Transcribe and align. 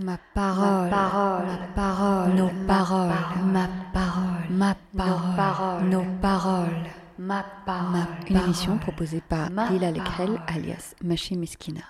Ma 0.00 0.16
parole, 0.32 0.90
parole, 0.90 1.46
ma 1.46 1.56
parole, 1.74 2.34
nos 2.34 2.50
paroles, 2.68 3.12
ma 3.52 3.68
parole, 3.92 4.48
ma 4.48 4.76
parole, 4.96 5.88
nos 5.88 6.04
paroles, 6.22 6.86
ma 7.18 7.44
parole. 7.66 8.06
Une 8.30 8.36
émission 8.36 8.78
proposée 8.78 9.20
par 9.20 9.50
Lila 9.72 9.90
Lecrel 9.90 10.40
alias 10.46 10.94
Maché 11.02 11.34
Meskina. 11.34 11.82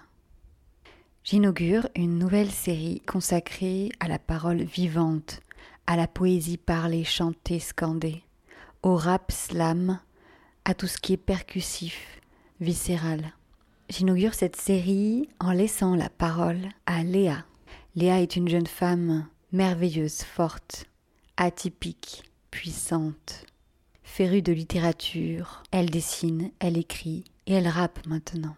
J'inaugure 1.23 1.87
une 1.95 2.19
nouvelle 2.19 2.51
série 2.51 3.03
consacrée 3.07 3.91
à 4.01 4.09
la 4.09 4.19
parole 4.19 4.63
vivante, 4.63 5.41
à 5.87 5.97
la 5.97 6.07
poésie 6.07 6.57
parlée, 6.57 7.05
chantée, 7.05 7.61
scandée, 7.61 8.23
au 8.83 8.97
rap 8.97 9.31
slam, 9.31 10.01
à 10.65 10.73
tout 10.73 10.87
ce 10.87 10.97
qui 10.97 11.13
est 11.13 11.19
percussif, 11.19 12.23
viscéral. 12.59 13.35
J'inaugure 13.91 14.33
cette 14.33 14.57
série 14.57 15.29
en 15.41 15.53
laissant 15.53 15.95
la 15.95 16.09
parole 16.09 16.71
à 16.87 17.03
Léa. 17.03 17.45
Léa 17.99 18.21
est 18.21 18.37
une 18.37 18.49
jeune 18.49 18.69
femme 18.69 19.27
merveilleuse, 19.51 20.23
forte, 20.23 20.85
atypique, 21.37 22.23
puissante, 22.53 23.45
férue 24.05 24.41
de 24.41 24.53
littérature. 24.53 25.65
Elle 25.73 25.91
dessine, 25.91 26.53
elle 26.61 26.79
écrit 26.79 27.25
et 27.49 27.55
elle 27.55 27.67
rappe 27.67 28.07
maintenant. 28.07 28.55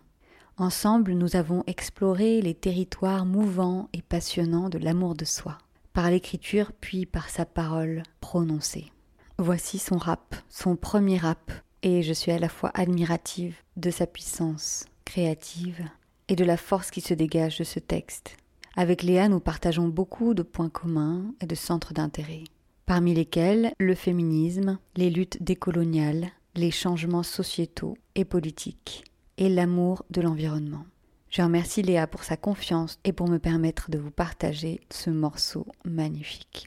Ensemble, 0.58 1.12
nous 1.12 1.36
avons 1.36 1.64
exploré 1.66 2.42
les 2.42 2.52
territoires 2.52 3.24
mouvants 3.24 3.88
et 3.94 4.02
passionnants 4.02 4.68
de 4.68 4.76
l'amour 4.76 5.14
de 5.14 5.24
soi, 5.24 5.56
par 5.94 6.10
l'écriture 6.10 6.72
puis 6.78 7.06
par 7.06 7.30
sa 7.30 7.46
parole 7.46 8.02
prononcée. 8.20 8.92
Voici 9.38 9.78
son 9.78 9.96
rap, 9.96 10.36
son 10.50 10.76
premier 10.76 11.16
rap, 11.16 11.50
et 11.82 12.02
je 12.02 12.12
suis 12.12 12.30
à 12.30 12.38
la 12.38 12.50
fois 12.50 12.72
admirative 12.74 13.56
de 13.78 13.90
sa 13.90 14.06
puissance 14.06 14.84
créative 15.06 15.82
et 16.28 16.36
de 16.36 16.44
la 16.44 16.58
force 16.58 16.90
qui 16.90 17.00
se 17.00 17.14
dégage 17.14 17.56
de 17.56 17.64
ce 17.64 17.78
texte. 17.78 18.36
Avec 18.76 19.02
Léa, 19.02 19.28
nous 19.28 19.40
partageons 19.40 19.88
beaucoup 19.88 20.32
de 20.32 20.42
points 20.42 20.68
communs 20.68 21.34
et 21.40 21.46
de 21.46 21.54
centres 21.54 21.92
d'intérêt, 21.92 22.44
parmi 22.86 23.14
lesquels 23.14 23.72
le 23.80 23.94
féminisme, 23.94 24.78
les 24.96 25.10
luttes 25.10 25.42
décoloniales, 25.42 26.30
les 26.54 26.70
changements 26.70 27.24
sociétaux 27.24 27.96
et 28.14 28.24
politiques, 28.24 29.04
et 29.38 29.48
l'amour 29.48 30.04
de 30.10 30.20
l'environnement. 30.20 30.84
Je 31.30 31.42
remercie 31.42 31.82
Léa 31.82 32.06
pour 32.06 32.24
sa 32.24 32.36
confiance 32.36 32.98
et 33.04 33.12
pour 33.12 33.28
me 33.28 33.38
permettre 33.38 33.90
de 33.90 33.98
vous 33.98 34.10
partager 34.10 34.80
ce 34.90 35.10
morceau 35.10 35.66
magnifique. 35.84 36.66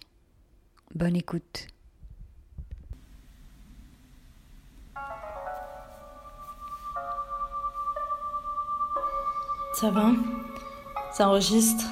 Bonne 0.95 1.15
écoute. 1.15 1.67
Ça 9.73 9.89
va? 9.89 10.11
Ça 11.13 11.27
enregistre 11.27 11.85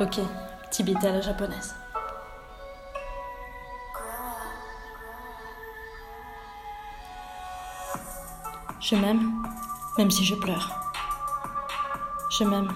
Ok, 0.00 0.18
à 0.18 1.12
la 1.12 1.20
japonaise. 1.20 1.74
Je 8.80 8.96
m'aime, 8.96 9.42
même 9.98 10.10
si 10.10 10.24
je 10.24 10.34
pleure. 10.34 10.70
Je 12.30 12.44
m'aime, 12.44 12.72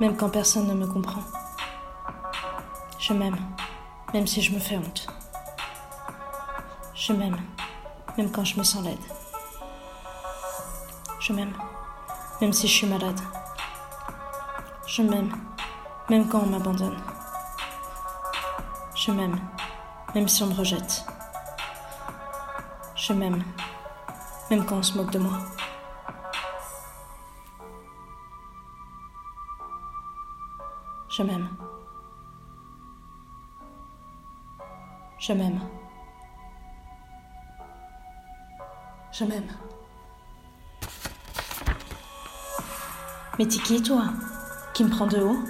même 0.00 0.16
quand 0.16 0.28
personne 0.28 0.66
ne 0.66 0.74
me 0.74 0.86
comprend. 0.86 1.22
Je 2.98 3.12
m'aime, 3.12 3.38
même 4.12 4.26
si 4.26 4.42
je 4.42 4.52
me 4.52 4.58
fais 4.58 4.76
honte. 4.76 5.06
Je 6.94 7.12
m'aime, 7.12 7.36
même 8.16 8.30
quand 8.30 8.44
je 8.44 8.58
me 8.58 8.64
sens 8.64 8.84
laide. 8.84 8.98
Je 11.20 11.32
m'aime 11.32 11.54
même 12.40 12.52
si 12.52 12.68
je 12.68 12.72
suis 12.72 12.86
malade. 12.86 13.18
Je 14.86 15.02
m'aime, 15.02 15.30
même 16.08 16.28
quand 16.28 16.40
on 16.40 16.46
m'abandonne. 16.46 16.96
Je 18.94 19.10
m'aime, 19.10 19.36
même 20.14 20.28
si 20.28 20.42
on 20.42 20.46
me 20.46 20.54
rejette. 20.54 21.04
Je 22.94 23.12
m'aime, 23.12 23.42
même 24.50 24.64
quand 24.64 24.76
on 24.76 24.82
se 24.82 24.96
moque 24.96 25.10
de 25.10 25.18
moi. 25.18 25.38
Je 31.08 31.22
m'aime. 31.22 31.48
Je 35.18 35.32
m'aime. 35.32 35.60
Je 39.10 39.24
m'aime. 39.24 39.48
Mais 43.38 43.46
t'es 43.46 43.58
qui, 43.58 43.82
toi? 43.82 44.04
Qui 44.76 44.84
me 44.84 44.90
prend 44.90 45.06
de 45.06 45.16
haut 45.16 45.42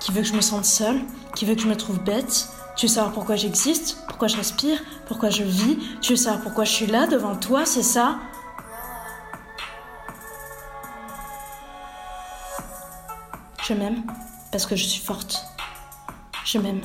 Qui 0.00 0.12
veut 0.12 0.20
que 0.20 0.28
je 0.28 0.34
me 0.34 0.42
sente 0.42 0.66
seule 0.66 1.00
Qui 1.34 1.46
veut 1.46 1.54
que 1.54 1.62
je 1.62 1.66
me 1.66 1.78
trouve 1.78 1.98
bête 1.98 2.46
Tu 2.76 2.84
veux 2.84 2.92
savoir 2.92 3.14
pourquoi 3.14 3.34
j'existe 3.34 4.04
Pourquoi 4.06 4.28
je 4.28 4.36
respire 4.36 4.78
Pourquoi 5.06 5.30
je 5.30 5.44
vis 5.44 5.78
Tu 6.02 6.12
veux 6.12 6.16
savoir 6.16 6.42
pourquoi 6.42 6.64
je 6.64 6.72
suis 6.72 6.86
là 6.86 7.06
devant 7.06 7.36
toi, 7.36 7.64
c'est 7.64 7.82
ça? 7.82 8.18
Je 13.66 13.72
m'aime 13.72 14.02
parce 14.52 14.66
que 14.66 14.76
je 14.76 14.84
suis 14.84 15.00
forte. 15.00 15.42
Je 16.44 16.58
m'aime 16.58 16.82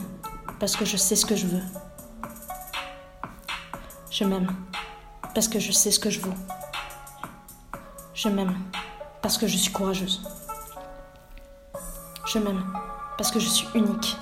parce 0.62 0.78
que 0.78 0.86
je 0.86 0.96
sais 0.96 1.18
ce 1.18 1.26
que 1.26 1.36
je 1.36 1.46
veux. 1.46 1.64
Je 4.10 4.24
m'aime 4.24 4.48
parce 5.36 5.50
que 5.50 5.60
je 5.60 5.74
sais 5.74 5.92
ce 5.92 6.00
que 6.00 6.10
je 6.10 6.22
veux. 6.22 6.34
Je 8.14 8.30
m'aime 8.30 8.56
parce 9.22 9.38
que 9.38 9.46
je 9.46 9.58
suis 9.58 9.74
courageuse. 9.74 10.22
Je 12.32 12.40
m'aime 12.40 12.64
parce 13.18 13.30
que 13.30 13.42
je 13.42 13.48
suis 13.48 13.68
unique. 13.76 14.16